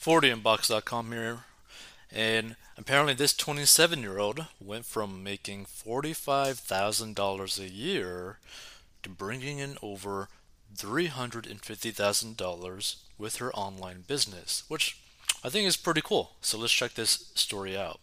40inbox.com 0.00 1.12
here. 1.12 1.40
And 2.10 2.56
apparently, 2.76 3.14
this 3.14 3.36
27 3.36 4.00
year 4.00 4.18
old 4.18 4.46
went 4.60 4.86
from 4.86 5.22
making 5.22 5.66
$45,000 5.66 7.58
a 7.58 7.70
year 7.70 8.38
to 9.02 9.08
bringing 9.08 9.58
in 9.58 9.76
over 9.82 10.28
$350,000 10.76 12.96
with 13.18 13.36
her 13.36 13.54
online 13.54 14.04
business, 14.06 14.64
which 14.68 14.98
I 15.44 15.48
think 15.48 15.66
is 15.66 15.76
pretty 15.76 16.02
cool. 16.02 16.32
So 16.40 16.58
let's 16.58 16.72
check 16.72 16.94
this 16.94 17.30
story 17.34 17.76
out. 17.76 18.00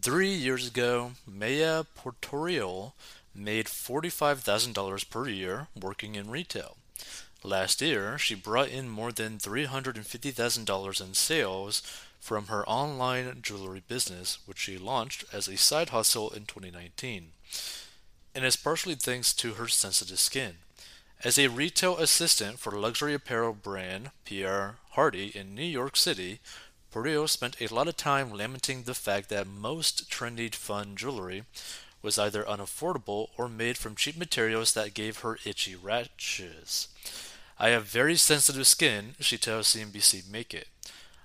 Three 0.00 0.32
years 0.32 0.68
ago, 0.68 1.12
Maya 1.26 1.84
Portorio 1.96 2.92
made 3.34 3.66
$45,000 3.66 5.10
per 5.10 5.28
year 5.28 5.66
working 5.80 6.14
in 6.14 6.30
retail. 6.30 6.76
Last 7.44 7.80
year, 7.82 8.18
she 8.18 8.36
brought 8.36 8.68
in 8.68 8.88
more 8.88 9.10
than 9.10 9.38
$350,000 9.38 11.00
in 11.00 11.14
sales 11.14 11.82
from 12.20 12.46
her 12.46 12.64
online 12.68 13.40
jewelry 13.42 13.82
business, 13.86 14.38
which 14.46 14.58
she 14.58 14.78
launched 14.78 15.24
as 15.32 15.48
a 15.48 15.56
side 15.56 15.88
hustle 15.88 16.30
in 16.30 16.44
2019. 16.44 17.32
And 18.34 18.44
it's 18.44 18.54
partially 18.54 18.94
thanks 18.94 19.32
to 19.34 19.54
her 19.54 19.66
sensitive 19.66 20.20
skin. 20.20 20.58
As 21.24 21.36
a 21.36 21.48
retail 21.48 21.96
assistant 21.98 22.60
for 22.60 22.72
luxury 22.72 23.14
apparel 23.14 23.52
brand 23.52 24.12
Pierre 24.24 24.76
Hardy 24.90 25.36
in 25.36 25.54
New 25.54 25.64
York 25.64 25.96
City, 25.96 26.40
Portillo 26.92 27.26
spent 27.26 27.60
a 27.60 27.72
lot 27.74 27.88
of 27.88 27.96
time 27.96 28.32
lamenting 28.32 28.82
the 28.82 28.94
fact 28.94 29.28
that 29.30 29.46
most 29.46 30.10
trendy 30.10 30.54
fun 30.54 30.94
jewelry 30.94 31.44
was 32.02 32.18
either 32.18 32.42
unaffordable 32.44 33.28
or 33.36 33.48
made 33.48 33.78
from 33.78 33.96
cheap 33.96 34.16
materials 34.16 34.74
that 34.74 34.94
gave 34.94 35.18
her 35.20 35.38
itchy 35.44 35.74
rashes. 35.74 36.88
I 37.62 37.68
have 37.68 37.84
very 37.84 38.16
sensitive 38.16 38.66
skin, 38.66 39.14
she 39.20 39.38
tells 39.38 39.68
CNBC 39.68 40.28
Make 40.28 40.52
It. 40.52 40.66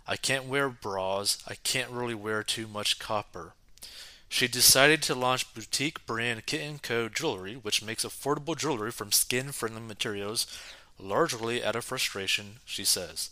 I 0.08 0.18
can't 0.18 0.46
wear 0.46 0.70
bras. 0.70 1.40
I 1.48 1.56
can't 1.56 1.90
really 1.90 2.14
wear 2.14 2.44
too 2.44 2.68
much 2.68 3.00
copper. 3.00 3.54
She 4.30 4.48
decided 4.48 5.02
to 5.02 5.16
launch 5.16 5.52
boutique 5.56 6.06
brand 6.06 6.46
Kit 6.46 6.80
& 6.82 6.84
Co 6.84 7.10
jewelry, 7.10 7.56
which 7.56 7.84
makes 7.84 8.06
affordable 8.06 8.56
jewelry 8.56 8.92
from 8.92 9.12
skin-friendly 9.12 9.82
materials, 9.82 10.46
largely 11.00 11.64
out 11.64 11.76
of 11.76 11.86
frustration, 11.86 12.58
she 12.66 12.84
says. 12.84 13.32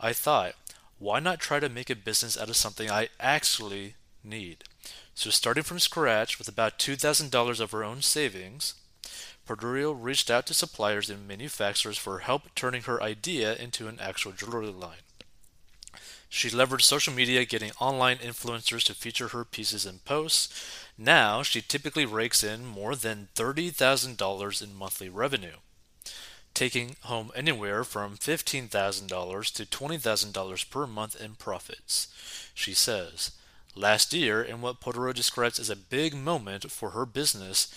I 0.00 0.14
thought, 0.14 0.54
why 0.98 1.20
not 1.20 1.40
try 1.40 1.60
to 1.60 1.68
make 1.68 1.90
a 1.90 1.96
business 1.96 2.38
out 2.38 2.48
of 2.48 2.56
something 2.56 2.90
I 2.90 3.10
actually 3.20 3.92
need? 4.24 4.64
So 5.14 5.28
starting 5.28 5.64
from 5.64 5.80
scratch 5.80 6.38
with 6.38 6.48
about 6.48 6.78
$2,000 6.78 7.60
of 7.60 7.72
her 7.72 7.84
own 7.84 8.00
savings, 8.00 8.72
Perdurio 9.48 9.96
reached 9.98 10.30
out 10.30 10.44
to 10.46 10.54
suppliers 10.54 11.08
and 11.08 11.26
manufacturers 11.26 11.96
for 11.96 12.18
help 12.18 12.54
turning 12.54 12.82
her 12.82 13.02
idea 13.02 13.56
into 13.56 13.88
an 13.88 13.98
actual 13.98 14.32
jewelry 14.32 14.66
line. 14.66 14.98
She 16.28 16.50
leveraged 16.50 16.82
social 16.82 17.14
media, 17.14 17.46
getting 17.46 17.72
online 17.80 18.18
influencers 18.18 18.84
to 18.84 18.94
feature 18.94 19.28
her 19.28 19.46
pieces 19.46 19.86
and 19.86 20.04
posts. 20.04 20.52
Now, 20.98 21.42
she 21.42 21.62
typically 21.62 22.04
rakes 22.04 22.44
in 22.44 22.66
more 22.66 22.94
than 22.94 23.28
$30,000 23.34 24.62
in 24.62 24.74
monthly 24.74 25.08
revenue, 25.08 25.56
taking 26.52 26.96
home 27.04 27.32
anywhere 27.34 27.84
from 27.84 28.18
$15,000 28.18 28.68
to 29.54 29.64
$20,000 29.64 30.70
per 30.70 30.86
month 30.86 31.18
in 31.18 31.36
profits. 31.36 32.08
She 32.52 32.74
says, 32.74 33.30
Last 33.74 34.12
year, 34.12 34.42
in 34.42 34.60
what 34.60 34.80
Portoro 34.80 35.14
describes 35.14 35.58
as 35.58 35.70
a 35.70 35.76
big 35.76 36.14
moment 36.14 36.70
for 36.70 36.90
her 36.90 37.06
business, 37.06 37.68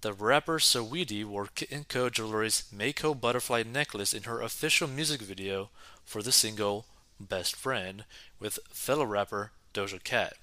the 0.00 0.12
rapper 0.12 0.58
Saweetie 0.58 1.24
wore 1.24 1.48
Kit 1.54 1.88
& 1.88 1.88
Co. 1.88 2.10
Jewelry's 2.10 2.64
Mako 2.70 3.14
butterfly 3.14 3.62
necklace 3.62 4.12
in 4.12 4.24
her 4.24 4.40
official 4.40 4.88
music 4.88 5.20
video 5.20 5.70
for 6.04 6.22
the 6.22 6.32
single 6.32 6.86
Best 7.18 7.56
Friend 7.56 8.04
with 8.38 8.58
fellow 8.70 9.04
rapper 9.04 9.52
Doja 9.72 10.02
Cat. 10.02 10.34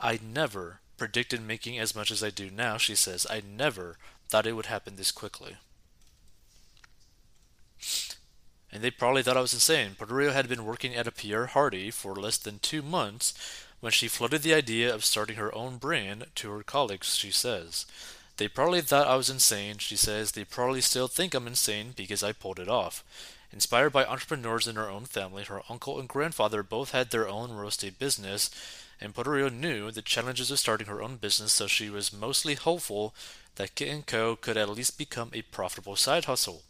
I 0.00 0.18
never 0.22 0.80
predicted 0.96 1.40
making 1.42 1.78
as 1.78 1.94
much 1.94 2.10
as 2.10 2.22
I 2.22 2.30
do 2.30 2.50
now, 2.50 2.76
she 2.76 2.94
says. 2.94 3.26
I 3.28 3.40
never 3.40 3.96
thought 4.28 4.46
it 4.46 4.52
would 4.52 4.66
happen 4.66 4.96
this 4.96 5.12
quickly. 5.12 5.56
And 8.70 8.82
they 8.82 8.90
probably 8.90 9.22
thought 9.22 9.36
I 9.36 9.40
was 9.40 9.54
insane. 9.54 9.96
Portorio 9.98 10.32
had 10.32 10.48
been 10.48 10.64
working 10.64 10.94
at 10.94 11.06
a 11.06 11.12
Pierre 11.12 11.46
Hardy 11.46 11.90
for 11.90 12.14
less 12.14 12.38
than 12.38 12.58
two 12.58 12.82
months 12.82 13.32
when 13.80 13.92
she 13.92 14.08
floated 14.08 14.42
the 14.42 14.54
idea 14.54 14.92
of 14.92 15.04
starting 15.04 15.36
her 15.36 15.54
own 15.54 15.76
brand 15.76 16.26
to 16.36 16.50
her 16.50 16.62
colleagues, 16.62 17.14
she 17.14 17.30
says. 17.30 17.86
They 18.36 18.48
probably 18.48 18.80
thought 18.80 19.06
I 19.06 19.16
was 19.16 19.30
insane, 19.30 19.78
she 19.78 19.96
says. 19.96 20.32
They 20.32 20.44
probably 20.44 20.80
still 20.80 21.06
think 21.06 21.34
I'm 21.34 21.46
insane 21.46 21.92
because 21.94 22.22
I 22.22 22.32
pulled 22.32 22.58
it 22.58 22.68
off. 22.68 23.04
Inspired 23.52 23.90
by 23.90 24.04
entrepreneurs 24.04 24.66
in 24.66 24.74
her 24.74 24.90
own 24.90 25.04
family, 25.04 25.44
her 25.44 25.62
uncle 25.68 26.00
and 26.00 26.08
grandfather 26.08 26.64
both 26.64 26.90
had 26.90 27.10
their 27.10 27.28
own 27.28 27.52
real 27.52 27.68
estate 27.68 28.00
business, 28.00 28.50
and 29.00 29.14
Portorio 29.14 29.48
knew 29.48 29.92
the 29.92 30.02
challenges 30.02 30.50
of 30.50 30.58
starting 30.58 30.88
her 30.88 31.00
own 31.00 31.16
business, 31.16 31.52
so 31.52 31.68
she 31.68 31.88
was 31.88 32.12
mostly 32.12 32.54
hopeful 32.54 33.14
that 33.54 33.76
Kit 33.76 34.06
& 34.06 34.06
Co. 34.06 34.34
could 34.34 34.56
at 34.56 34.68
least 34.68 34.98
become 34.98 35.30
a 35.32 35.42
profitable 35.42 35.94
side 35.94 36.24
hustle. 36.24 36.62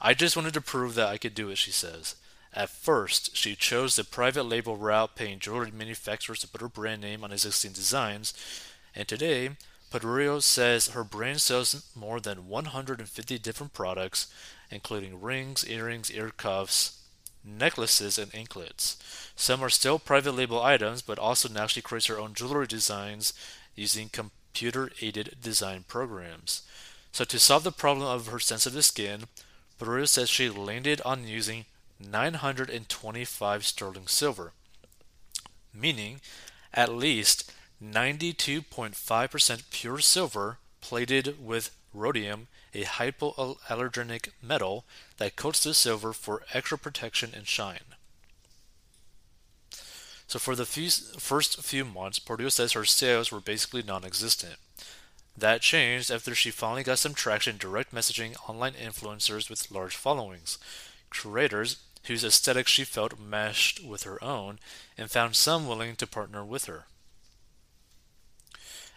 I 0.00 0.14
just 0.14 0.36
wanted 0.36 0.54
to 0.54 0.60
prove 0.60 0.94
that 0.94 1.08
I 1.08 1.18
could 1.18 1.34
do 1.34 1.50
it, 1.50 1.58
she 1.58 1.72
says. 1.72 2.14
At 2.52 2.70
first, 2.70 3.36
she 3.36 3.56
chose 3.56 3.96
the 3.96 4.04
private 4.04 4.44
label 4.44 4.76
route, 4.76 5.16
paying 5.16 5.40
jewelry 5.40 5.72
manufacturers 5.72 6.38
to 6.40 6.48
put 6.48 6.60
her 6.60 6.68
brand 6.68 7.00
name 7.02 7.24
on 7.24 7.32
existing 7.32 7.72
designs, 7.72 8.32
and 8.94 9.08
today, 9.08 9.50
Padurio 9.94 10.42
says 10.42 10.88
her 10.88 11.04
brand 11.04 11.40
sells 11.40 11.88
more 11.94 12.18
than 12.18 12.48
150 12.48 13.38
different 13.38 13.72
products, 13.72 14.26
including 14.68 15.20
rings, 15.20 15.64
earrings, 15.68 16.10
ear 16.10 16.32
cuffs, 16.36 16.98
necklaces, 17.44 18.18
and 18.18 18.34
anklets. 18.34 18.96
Some 19.36 19.62
are 19.62 19.70
still 19.70 20.00
private 20.00 20.32
label 20.32 20.60
items, 20.60 21.00
but 21.00 21.20
also 21.20 21.48
now 21.48 21.68
she 21.68 21.80
creates 21.80 22.06
her 22.06 22.18
own 22.18 22.34
jewelry 22.34 22.66
designs 22.66 23.34
using 23.76 24.08
computer 24.08 24.90
aided 25.00 25.36
design 25.40 25.84
programs. 25.86 26.62
So, 27.12 27.24
to 27.26 27.38
solve 27.38 27.62
the 27.62 27.70
problem 27.70 28.08
of 28.08 28.26
her 28.26 28.40
sensitive 28.40 28.84
skin, 28.84 29.26
Padurio 29.78 30.08
says 30.08 30.28
she 30.28 30.50
landed 30.50 31.02
on 31.02 31.28
using 31.28 31.66
925 32.00 33.64
sterling 33.64 34.08
silver, 34.08 34.54
meaning 35.72 36.20
at 36.72 36.92
least 36.92 37.52
92.5% 37.82 39.70
pure 39.70 39.98
silver 39.98 40.58
plated 40.80 41.44
with 41.44 41.74
rhodium, 41.92 42.48
a 42.74 42.84
hypoallergenic 42.84 44.30
metal 44.42 44.84
that 45.18 45.36
coats 45.36 45.62
the 45.64 45.74
silver 45.74 46.12
for 46.12 46.42
extra 46.52 46.76
protection 46.76 47.32
and 47.34 47.46
shine. 47.46 47.94
So 50.26 50.38
for 50.38 50.56
the 50.56 50.66
few, 50.66 50.90
first 50.90 51.62
few 51.62 51.84
months, 51.84 52.18
Portillo 52.18 52.48
says 52.48 52.72
her 52.72 52.84
sales 52.84 53.30
were 53.30 53.40
basically 53.40 53.82
non-existent. 53.82 54.56
That 55.36 55.60
changed 55.60 56.10
after 56.10 56.34
she 56.34 56.50
finally 56.50 56.82
got 56.82 56.98
some 56.98 57.14
traction 57.14 57.56
direct 57.56 57.94
messaging 57.94 58.34
online 58.48 58.74
influencers 58.74 59.50
with 59.50 59.70
large 59.70 59.96
followings, 59.96 60.58
creators 61.10 61.78
whose 62.04 62.24
aesthetics 62.24 62.70
she 62.70 62.84
felt 62.84 63.18
meshed 63.18 63.82
with 63.84 64.02
her 64.04 64.22
own, 64.22 64.58
and 64.98 65.10
found 65.10 65.34
some 65.36 65.66
willing 65.66 65.96
to 65.96 66.06
partner 66.06 66.44
with 66.44 66.66
her. 66.66 66.86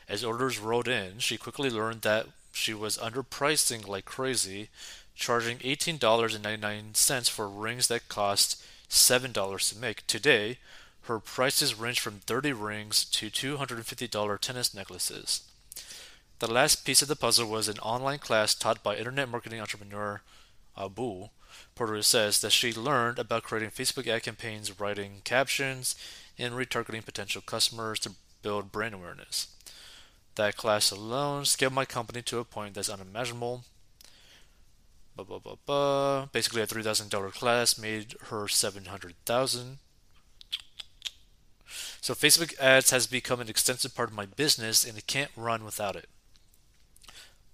As 0.10 0.24
orders 0.24 0.60
rolled 0.60 0.88
in, 0.88 1.20
she 1.20 1.38
quickly 1.38 1.70
learned 1.70 2.02
that 2.02 2.28
she 2.54 2.74
was 2.74 2.98
underpricing 2.98 3.88
like 3.88 4.06
crazy, 4.06 4.70
charging 5.16 5.58
$18.99 5.60 7.30
for 7.30 7.50
rings 7.50 7.88
that 7.88 8.08
cost 8.08 8.64
$7 8.90 9.70
to 9.70 9.78
make. 9.78 10.08
Today, 10.08 10.58
her 11.04 11.20
prices 11.20 11.76
range 11.76 12.00
from 12.00 12.20
30 12.20 12.54
rings 12.54 13.06
to 13.06 13.30
$250 13.30 14.40
tennis 14.40 14.74
necklaces. 14.74 15.42
The 16.40 16.52
last 16.52 16.86
piece 16.86 17.02
of 17.02 17.08
the 17.08 17.16
puzzle 17.16 17.50
was 17.50 17.68
an 17.68 17.80
online 17.80 18.20
class 18.20 18.54
taught 18.54 18.84
by 18.84 18.96
internet 18.96 19.30
marketing 19.30 19.60
entrepreneur 19.60 20.22
Abu. 20.78 21.30
Porter 21.76 22.02
says 22.02 22.42
that 22.42 22.52
she 22.52 22.74
learned 22.74 23.20
about 23.20 23.44
creating 23.44 23.72
Facebook 23.72 24.08
ad 24.08 24.24
campaigns, 24.24 24.80
writing 24.80 25.22
captions, 25.24 25.96
and 26.38 26.54
retargeting 26.54 27.04
potential 27.04 27.42
customers 27.42 28.00
to 28.00 28.12
build 28.44 28.72
brand 28.72 28.94
awareness. 28.94 29.48
That 30.38 30.56
class 30.56 30.92
alone 30.92 31.46
scaled 31.46 31.74
my 31.74 31.86
company 31.86 32.22
to 32.22 32.38
a 32.38 32.46
point 32.46 32.76
that's 32.76 32.92
unimaginable. 32.92 33.64
Basically, 35.18 36.62
a 36.62 36.68
$3,000 36.68 37.34
class 37.34 37.80
made 37.80 38.14
her 38.30 38.48
700000 38.48 39.80
So 42.02 42.14
Facebook 42.14 42.58
ads 42.60 42.92
has 42.92 43.08
become 43.08 43.42
an 43.42 43.50
extensive 43.50 43.96
part 43.96 44.10
of 44.10 44.16
my 44.16 44.28
business 44.28 44.86
and 44.86 44.96
it 44.96 45.08
can't 45.08 45.32
run 45.36 45.66
without 45.66 45.96
it. 45.96 46.08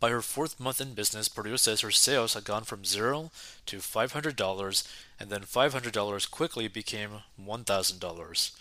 By 0.01 0.09
her 0.09 0.21
fourth 0.21 0.59
month 0.59 0.81
in 0.81 0.93
business, 0.93 1.29
Purdue 1.29 1.55
says 1.55 1.79
her 1.79 1.91
sales 1.91 2.33
had 2.33 2.43
gone 2.43 2.65
from 2.65 2.83
zero 2.83 3.31
to 3.67 3.77
$500 3.77 4.87
and 5.17 5.29
then 5.29 5.43
$500 5.43 6.31
quickly 6.31 6.67
became 6.67 7.21
$1,000. 7.41 8.51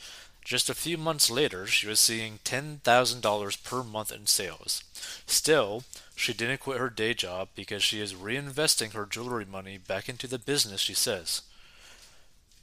Just 0.44 0.68
a 0.68 0.74
few 0.74 0.98
months 0.98 1.30
later, 1.30 1.66
she 1.66 1.86
was 1.86 2.00
seeing 2.00 2.40
$10,000 2.44 3.64
per 3.64 3.82
month 3.82 4.12
in 4.12 4.26
sales. 4.26 4.82
Still, 5.24 5.84
she 6.16 6.32
didn't 6.32 6.60
quit 6.60 6.78
her 6.78 6.90
day 6.90 7.14
job 7.14 7.48
because 7.54 7.82
she 7.82 8.00
is 8.00 8.14
reinvesting 8.14 8.92
her 8.92 9.06
jewelry 9.06 9.44
money 9.44 9.78
back 9.78 10.08
into 10.08 10.26
the 10.26 10.38
business, 10.38 10.80
she 10.80 10.94
says. 10.94 11.42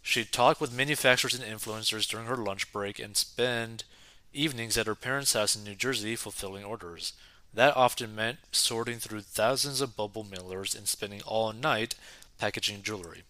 She'd 0.01 0.31
talk 0.31 0.59
with 0.59 0.73
manufacturers 0.73 1.33
and 1.33 1.43
influencers 1.43 2.07
during 2.07 2.27
her 2.27 2.35
lunch 2.35 2.71
break 2.71 2.99
and 2.99 3.15
spend 3.15 3.83
evenings 4.33 4.77
at 4.77 4.87
her 4.87 4.95
parents' 4.95 5.33
house 5.33 5.55
in 5.55 5.63
New 5.63 5.75
Jersey 5.75 6.15
fulfilling 6.15 6.63
orders. 6.63 7.13
That 7.53 7.75
often 7.75 8.15
meant 8.15 8.39
sorting 8.51 8.99
through 8.99 9.21
thousands 9.21 9.81
of 9.81 9.95
bubble 9.95 10.23
mailers 10.23 10.77
and 10.77 10.87
spending 10.87 11.21
all 11.23 11.51
night 11.53 11.95
packaging 12.37 12.83
jewelry. 12.83 13.23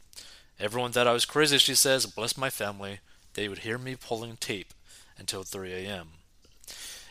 Everyone 0.60 0.92
thought 0.92 1.08
I 1.08 1.14
was 1.14 1.26
crazy, 1.26 1.58
she 1.58 1.76
says. 1.76 2.06
Bless 2.06 2.38
my 2.38 2.50
family. 2.50 3.00
They 3.34 3.48
would 3.48 3.60
hear 3.60 3.78
me 3.78 3.96
pulling 3.96 4.38
tape 4.38 4.74
until 5.18 5.44
3 5.44 5.72
a.m. 5.74 6.10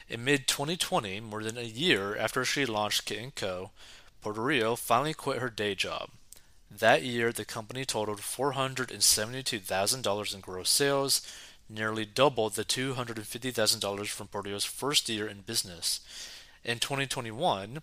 In 0.08 0.24
mid 0.24 0.48
2020, 0.48 1.20
more 1.20 1.42
than 1.42 1.58
a 1.58 1.62
year 1.62 2.16
after 2.16 2.44
she 2.44 2.66
launched 2.66 3.04
Kit 3.04 3.34
& 3.34 3.36
Co., 3.36 3.70
Portorio 4.22 4.76
finally 4.76 5.14
quit 5.14 5.38
her 5.38 5.50
day 5.50 5.74
job. 5.74 6.10
That 6.70 7.02
year, 7.02 7.32
the 7.32 7.44
company 7.44 7.84
totaled 7.84 8.20
$472,000 8.20 10.34
in 10.34 10.40
gross 10.40 10.70
sales, 10.70 11.22
nearly 11.68 12.04
double 12.04 12.48
the 12.50 12.64
$250,000 12.64 14.08
from 14.08 14.28
Portorio's 14.28 14.64
first 14.64 15.08
year 15.08 15.26
in 15.28 15.42
business. 15.42 16.00
In 16.64 16.78
2021, 16.78 17.82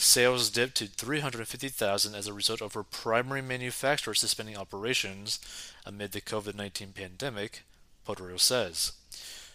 sales 0.00 0.48
dipped 0.48 0.76
to 0.76 0.86
350,000 0.86 2.14
as 2.14 2.26
a 2.28 2.32
result 2.32 2.62
of 2.62 2.74
her 2.74 2.84
primary 2.84 3.42
manufacturer 3.42 4.14
suspending 4.14 4.56
operations 4.56 5.40
amid 5.84 6.12
the 6.12 6.20
COVID-19 6.20 6.94
pandemic, 6.94 7.64
Portorio 8.06 8.38
says. 8.38 8.92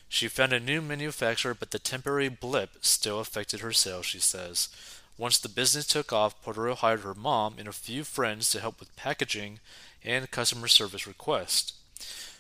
She 0.10 0.28
found 0.28 0.52
a 0.52 0.60
new 0.60 0.82
manufacturer, 0.82 1.54
but 1.54 1.72
the 1.72 1.80
temporary 1.80 2.28
blip 2.28 2.72
still 2.82 3.20
affected 3.20 3.62
her 3.62 3.72
sales, 3.72 4.06
she 4.06 4.20
says. 4.20 4.68
Once 5.18 5.38
the 5.38 5.48
business 5.48 5.88
took 5.88 6.12
off, 6.12 6.44
Portorio 6.44 6.76
hired 6.76 7.00
her 7.02 7.14
mom 7.14 7.56
and 7.58 7.68
a 7.68 7.74
few 7.74 8.04
friends 8.04 8.50
to 8.50 8.60
help 8.60 8.80
with 8.80 8.96
packaging 8.98 9.60
and 10.04 10.30
customer 10.30 10.68
service 10.68 11.08
requests. 11.08 11.74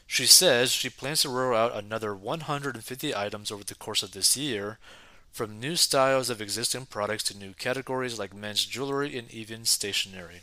She 0.05 0.25
says 0.25 0.71
she 0.71 0.89
plans 0.89 1.21
to 1.21 1.29
roll 1.29 1.55
out 1.55 1.73
another 1.73 2.13
150 2.13 3.15
items 3.15 3.49
over 3.49 3.63
the 3.63 3.75
course 3.75 4.03
of 4.03 4.11
this 4.11 4.35
year, 4.35 4.77
from 5.33 5.59
new 5.59 5.75
styles 5.75 6.29
of 6.29 6.39
existing 6.39 6.85
products 6.85 7.23
to 7.23 7.35
new 7.35 7.53
categories 7.53 8.19
like 8.19 8.35
men's 8.35 8.65
jewelry 8.65 9.17
and 9.17 9.29
even 9.31 9.65
stationery. 9.65 10.41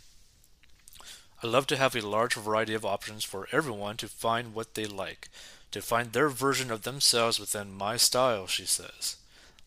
I 1.42 1.46
love 1.46 1.68
to 1.68 1.76
have 1.76 1.94
a 1.94 2.06
large 2.06 2.34
variety 2.34 2.74
of 2.74 2.84
options 2.84 3.22
for 3.22 3.46
everyone 3.52 3.96
to 3.98 4.08
find 4.08 4.52
what 4.52 4.74
they 4.74 4.86
like, 4.86 5.28
to 5.70 5.80
find 5.80 6.12
their 6.12 6.28
version 6.28 6.72
of 6.72 6.82
themselves 6.82 7.38
within 7.38 7.72
my 7.72 7.96
style, 7.96 8.48
she 8.48 8.66
says. 8.66 9.16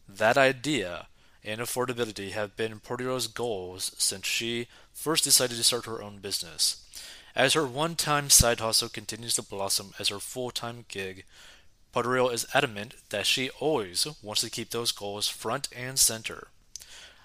That 0.09 0.37
idea 0.37 1.07
and 1.41 1.61
affordability 1.61 2.31
have 2.31 2.57
been 2.57 2.81
Portorio's 2.81 3.27
goals 3.27 3.93
since 3.97 4.27
she 4.27 4.67
first 4.93 5.23
decided 5.23 5.55
to 5.55 5.63
start 5.63 5.85
her 5.85 6.03
own 6.03 6.17
business. 6.17 6.85
As 7.33 7.53
her 7.53 7.65
one 7.65 7.95
time 7.95 8.29
side 8.29 8.59
hustle 8.59 8.89
continues 8.89 9.35
to 9.35 9.41
blossom 9.41 9.93
as 9.97 10.09
her 10.09 10.19
full 10.19 10.51
time 10.51 10.83
gig, 10.89 11.23
Portorio 11.93 12.33
is 12.33 12.47
adamant 12.53 12.95
that 13.09 13.27
she 13.27 13.51
always 13.59 14.07
wants 14.23 14.41
to 14.41 14.49
keep 14.49 14.71
those 14.71 14.91
goals 14.91 15.27
front 15.27 15.69
and 15.75 15.99
center. 15.99 16.47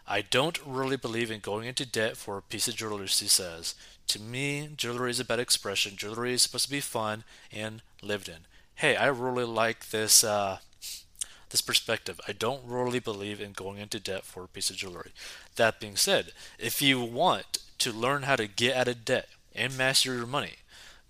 I 0.06 0.22
don't 0.22 0.60
really 0.64 0.96
believe 0.96 1.30
in 1.30 1.40
going 1.40 1.66
into 1.66 1.86
debt 1.86 2.16
for 2.16 2.38
a 2.38 2.42
piece 2.42 2.68
of 2.68 2.76
jewelry, 2.76 3.06
she 3.06 3.28
says. 3.28 3.74
To 4.08 4.20
me, 4.20 4.68
jewelry 4.76 5.10
is 5.10 5.20
a 5.20 5.24
bad 5.24 5.38
expression. 5.38 5.96
Jewelry 5.96 6.34
is 6.34 6.42
supposed 6.42 6.66
to 6.66 6.70
be 6.70 6.80
fun 6.80 7.24
and 7.52 7.82
lived 8.02 8.28
in. 8.28 8.46
Hey, 8.74 8.96
I 8.96 9.06
really 9.06 9.44
like 9.44 9.90
this 9.90 10.22
uh, 10.22 10.58
this 11.50 11.60
perspective. 11.62 12.20
I 12.28 12.32
don't 12.32 12.62
really 12.64 13.00
believe 13.00 13.40
in 13.40 13.52
going 13.52 13.78
into 13.78 14.00
debt 14.00 14.24
for 14.24 14.44
a 14.44 14.48
piece 14.48 14.70
of 14.70 14.76
jewelry. 14.76 15.12
That 15.56 15.80
being 15.80 15.96
said, 15.96 16.32
if 16.58 16.82
you 16.82 17.00
want 17.00 17.58
to 17.78 17.92
learn 17.92 18.24
how 18.24 18.36
to 18.36 18.46
get 18.46 18.76
out 18.76 18.88
of 18.88 19.04
debt 19.04 19.28
and 19.54 19.76
master 19.76 20.14
your 20.14 20.26
money, 20.26 20.56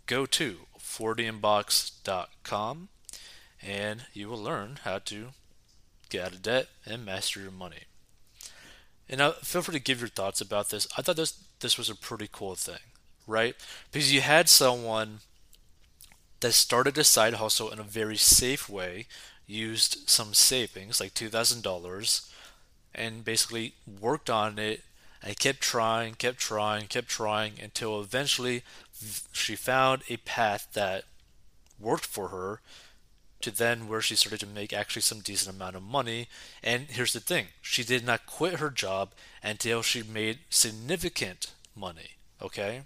go 0.07 0.27
to 0.27 0.59
40inbox.com 0.81 2.89
and 3.63 4.07
you 4.13 4.29
will 4.29 4.43
learn 4.43 4.79
how 4.85 4.99
to 4.99 5.29
get 6.09 6.25
out 6.25 6.33
of 6.33 6.43
debt 6.43 6.69
and 6.87 7.05
master 7.05 7.41
your 7.41 7.51
money. 7.51 7.85
And 9.09 9.19
now, 9.19 9.33
feel 9.33 9.63
free 9.63 9.73
to 9.73 9.81
give 9.81 10.01
your 10.01 10.09
thoughts 10.09 10.41
about 10.41 10.71
this. 10.71 10.87
I 10.97 11.03
thought 11.03 11.17
this 11.17 11.43
this 11.61 11.79
was 11.79 11.89
a 11.91 11.95
pretty 11.95 12.29
cool 12.31 12.55
thing, 12.55 12.81
right? 13.27 13.57
Because 13.91 14.13
you 14.13 14.21
had 14.21 14.49
someone 14.49 15.21
that 16.41 16.53
started 16.53 16.97
a 16.99 17.05
side 17.05 17.35
hustle 17.35 17.71
in 17.71 17.79
a 17.79 17.85
very 17.85 18.17
safe 18.17 18.69
way, 18.69 19.07
used 19.47 20.09
some 20.09 20.35
savings, 20.35 21.01
like 21.01 21.15
two 21.15 21.29
thousand 21.29 21.63
dollars, 21.63 22.31
and 22.95 23.25
basically 23.25 23.75
worked 24.01 24.29
on 24.29 24.59
it 24.59 24.83
and 25.23 25.39
kept 25.39 25.61
trying, 25.61 26.15
kept 26.15 26.39
trying, 26.39 26.87
kept 26.87 27.09
trying 27.09 27.55
until 27.63 28.01
eventually 28.01 28.63
she 29.33 29.57
found 29.57 30.03
a 30.09 30.17
path 30.19 30.69
that 30.75 31.05
worked 31.81 32.07
for 32.07 32.29
her 32.29 32.61
to 33.41 33.51
then 33.51 33.89
where 33.89 34.01
she 34.01 34.17
started 34.17 34.41
to 34.41 34.47
make 34.47 34.73
actually 34.73 35.03
some 35.03 35.21
decent 35.21 35.55
amount 35.55 35.77
of 35.77 35.83
money. 35.83 36.29
And 36.63 36.87
here's 36.89 37.13
the 37.13 37.21
thing 37.21 37.49
she 37.63 37.85
did 37.85 38.05
not 38.05 38.27
quit 38.27 38.55
her 38.55 38.71
job 38.71 39.11
until 39.43 39.83
she 39.83 40.03
made 40.03 40.41
significant 40.51 41.53
money. 41.77 42.17
Okay? 42.43 42.83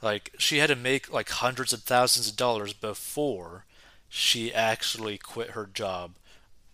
Like, 0.00 0.32
she 0.38 0.58
had 0.58 0.68
to 0.68 0.76
make 0.76 1.12
like 1.12 1.28
hundreds 1.28 1.72
of 1.72 1.82
thousands 1.82 2.28
of 2.28 2.36
dollars 2.36 2.72
before 2.72 3.64
she 4.08 4.52
actually 4.52 5.16
quit 5.16 5.50
her 5.50 5.66
job 5.72 6.12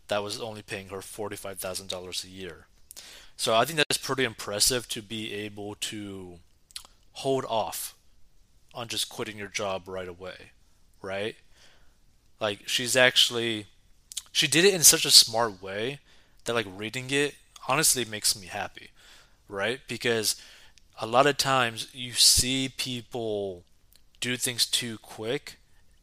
that 0.08 0.22
was 0.22 0.40
only 0.40 0.62
paying 0.62 0.88
her 0.88 0.98
$45,000 0.98 2.24
a 2.24 2.28
year. 2.28 2.66
So 3.36 3.54
I 3.54 3.64
think 3.64 3.76
that's 3.76 3.98
pretty 3.98 4.24
impressive 4.24 4.88
to 4.88 5.02
be 5.02 5.32
able 5.32 5.76
to 5.76 6.40
hold 7.12 7.44
off 7.44 7.94
on 8.74 8.88
just 8.88 9.08
quitting 9.08 9.38
your 9.38 9.48
job 9.48 9.86
right 9.86 10.08
away, 10.08 10.52
right? 11.00 11.36
Like 12.40 12.68
she's 12.68 12.96
actually 12.96 13.66
she 14.32 14.46
did 14.46 14.64
it 14.64 14.74
in 14.74 14.82
such 14.82 15.04
a 15.04 15.10
smart 15.10 15.62
way 15.62 16.00
that 16.44 16.54
like 16.54 16.66
reading 16.76 17.10
it 17.10 17.34
honestly 17.68 18.04
makes 18.04 18.38
me 18.38 18.46
happy, 18.46 18.90
right? 19.48 19.80
Because 19.88 20.36
a 21.00 21.06
lot 21.06 21.26
of 21.26 21.36
times 21.36 21.88
you 21.92 22.12
see 22.12 22.68
people 22.68 23.64
do 24.20 24.36
things 24.36 24.66
too 24.66 24.98
quick 24.98 25.58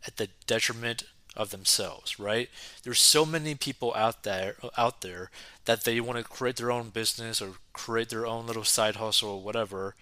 at 0.06 0.18
the 0.18 0.30
detriment 0.48 1.04
of 1.36 1.50
themselves, 1.50 2.20
right? 2.20 2.50
There's 2.84 3.00
so 3.00 3.26
many 3.26 3.56
people 3.56 3.94
out 3.96 4.24
there 4.24 4.56
out 4.78 5.02
there 5.02 5.30
that 5.66 5.84
they 5.84 6.00
want 6.00 6.18
to 6.18 6.24
create 6.24 6.56
their 6.58 6.72
own 6.72 6.90
business 6.90 7.42
or 7.42 7.54
create 7.74 8.10
their 8.10 8.26
own 8.26 8.48
little 8.48 8.64
side 8.64 8.98
hustle 8.98 9.30
or 9.30 9.42
whatever, 9.42 9.96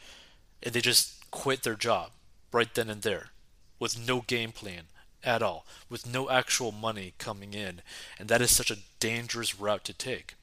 and 0.61 0.73
they 0.73 0.81
just 0.81 1.29
quit 1.31 1.63
their 1.63 1.75
job 1.75 2.11
right 2.51 2.73
then 2.75 2.89
and 2.89 3.01
there 3.01 3.29
with 3.79 4.07
no 4.07 4.21
game 4.21 4.51
plan 4.51 4.83
at 5.23 5.41
all, 5.41 5.65
with 5.89 6.05
no 6.05 6.29
actual 6.29 6.71
money 6.71 7.13
coming 7.17 7.53
in, 7.53 7.81
and 8.19 8.29
that 8.29 8.41
is 8.41 8.51
such 8.51 8.71
a 8.71 8.79
dangerous 8.99 9.59
route 9.59 9.83
to 9.85 9.93
take. 9.93 10.35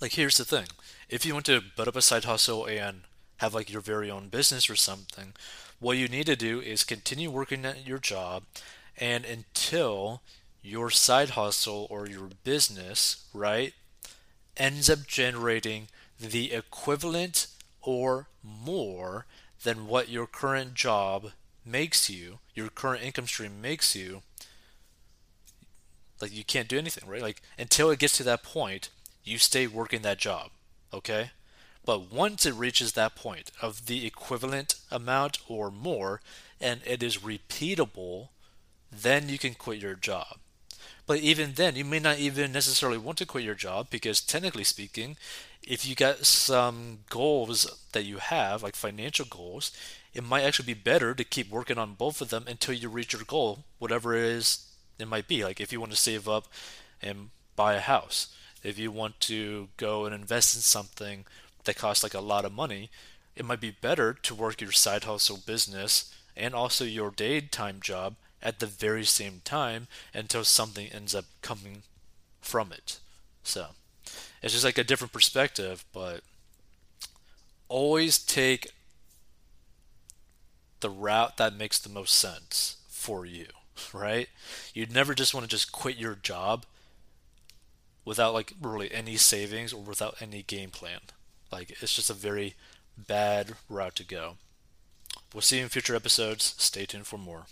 Like, 0.00 0.12
here's 0.12 0.38
the 0.38 0.44
thing 0.44 0.66
if 1.08 1.26
you 1.26 1.34
want 1.34 1.46
to 1.46 1.62
put 1.76 1.88
up 1.88 1.96
a 1.96 2.02
side 2.02 2.24
hustle 2.24 2.66
and 2.66 3.02
have 3.38 3.54
like 3.54 3.70
your 3.70 3.80
very 3.80 4.10
own 4.10 4.28
business 4.28 4.68
or 4.68 4.76
something, 4.76 5.32
what 5.78 5.96
you 5.96 6.08
need 6.08 6.26
to 6.26 6.36
do 6.36 6.60
is 6.60 6.84
continue 6.84 7.30
working 7.30 7.64
at 7.64 7.86
your 7.86 7.98
job, 7.98 8.44
and 8.98 9.24
until 9.24 10.22
your 10.62 10.90
side 10.90 11.30
hustle 11.30 11.86
or 11.90 12.06
your 12.06 12.28
business, 12.44 13.24
right, 13.32 13.72
ends 14.56 14.90
up 14.90 15.06
generating 15.06 15.88
the 16.18 16.52
equivalent 16.52 17.46
or 17.80 18.28
more 18.42 19.24
than 19.62 19.86
what 19.86 20.08
your 20.08 20.26
current 20.26 20.74
job 20.74 21.32
makes 21.64 22.10
you, 22.10 22.38
your 22.54 22.68
current 22.68 23.02
income 23.02 23.26
stream 23.26 23.60
makes 23.60 23.94
you, 23.94 24.22
like 26.20 26.34
you 26.34 26.44
can't 26.44 26.68
do 26.68 26.78
anything, 26.78 27.08
right? 27.08 27.22
Like 27.22 27.42
until 27.58 27.90
it 27.90 27.98
gets 27.98 28.16
to 28.18 28.22
that 28.24 28.42
point, 28.42 28.90
you 29.24 29.38
stay 29.38 29.66
working 29.66 30.02
that 30.02 30.18
job, 30.18 30.50
okay? 30.92 31.30
But 31.84 32.12
once 32.12 32.44
it 32.44 32.54
reaches 32.54 32.92
that 32.92 33.14
point 33.14 33.50
of 33.62 33.86
the 33.86 34.06
equivalent 34.06 34.74
amount 34.90 35.38
or 35.48 35.70
more, 35.70 36.20
and 36.60 36.80
it 36.84 37.02
is 37.02 37.18
repeatable, 37.18 38.28
then 38.92 39.28
you 39.28 39.38
can 39.38 39.54
quit 39.54 39.80
your 39.80 39.94
job. 39.94 40.38
But 41.06 41.20
even 41.20 41.54
then, 41.54 41.76
you 41.76 41.84
may 41.84 41.98
not 41.98 42.18
even 42.18 42.52
necessarily 42.52 42.98
want 42.98 43.18
to 43.18 43.26
quit 43.26 43.44
your 43.44 43.54
job 43.54 43.88
because, 43.90 44.20
technically 44.20 44.64
speaking, 44.64 45.16
if 45.62 45.86
you 45.86 45.94
got 45.94 46.24
some 46.24 47.00
goals 47.08 47.82
that 47.92 48.04
you 48.04 48.18
have, 48.18 48.62
like 48.62 48.76
financial 48.76 49.26
goals, 49.26 49.72
it 50.12 50.24
might 50.24 50.42
actually 50.42 50.66
be 50.66 50.80
better 50.80 51.14
to 51.14 51.24
keep 51.24 51.50
working 51.50 51.78
on 51.78 51.94
both 51.94 52.20
of 52.20 52.30
them 52.30 52.44
until 52.48 52.74
you 52.74 52.88
reach 52.88 53.12
your 53.12 53.22
goal, 53.22 53.60
whatever 53.78 54.14
it 54.14 54.24
is 54.24 54.66
it 54.98 55.08
might 55.08 55.28
be. 55.28 55.44
Like 55.44 55.60
if 55.60 55.72
you 55.72 55.80
want 55.80 55.92
to 55.92 55.98
save 55.98 56.28
up 56.28 56.46
and 57.00 57.30
buy 57.56 57.74
a 57.74 57.80
house, 57.80 58.34
if 58.62 58.78
you 58.78 58.90
want 58.90 59.20
to 59.20 59.68
go 59.76 60.04
and 60.04 60.14
invest 60.14 60.54
in 60.54 60.60
something 60.60 61.24
that 61.64 61.76
costs 61.76 62.02
like 62.02 62.14
a 62.14 62.20
lot 62.20 62.44
of 62.44 62.52
money, 62.52 62.90
it 63.36 63.44
might 63.44 63.60
be 63.60 63.70
better 63.70 64.12
to 64.12 64.34
work 64.34 64.60
your 64.60 64.72
side 64.72 65.04
hustle 65.04 65.38
business 65.44 66.14
and 66.36 66.54
also 66.54 66.84
your 66.84 67.10
daytime 67.10 67.80
job 67.80 68.16
at 68.42 68.58
the 68.58 68.66
very 68.66 69.04
same 69.04 69.40
time 69.44 69.86
until 70.14 70.44
something 70.44 70.88
ends 70.88 71.14
up 71.14 71.26
coming 71.42 71.82
from 72.40 72.72
it. 72.72 72.98
So 73.42 73.68
it's 74.42 74.52
just 74.52 74.64
like 74.64 74.78
a 74.78 74.84
different 74.84 75.12
perspective, 75.12 75.84
but 75.92 76.20
always 77.68 78.18
take 78.18 78.72
the 80.80 80.90
route 80.90 81.36
that 81.36 81.56
makes 81.56 81.78
the 81.78 81.88
most 81.88 82.14
sense 82.14 82.76
for 82.88 83.24
you, 83.24 83.46
right? 83.92 84.28
You'd 84.74 84.92
never 84.92 85.14
just 85.14 85.34
want 85.34 85.44
to 85.44 85.50
just 85.50 85.72
quit 85.72 85.96
your 85.96 86.14
job 86.14 86.64
without 88.04 88.34
like 88.34 88.54
really 88.60 88.92
any 88.92 89.16
savings 89.16 89.72
or 89.72 89.82
without 89.82 90.16
any 90.20 90.42
game 90.42 90.70
plan. 90.70 91.00
Like 91.52 91.70
it's 91.80 91.94
just 91.94 92.10
a 92.10 92.14
very 92.14 92.54
bad 92.96 93.54
route 93.68 93.96
to 93.96 94.04
go. 94.04 94.36
We'll 95.32 95.42
see 95.42 95.58
you 95.58 95.64
in 95.64 95.68
future 95.68 95.94
episodes. 95.94 96.54
Stay 96.58 96.86
tuned 96.86 97.06
for 97.06 97.18
more. 97.18 97.46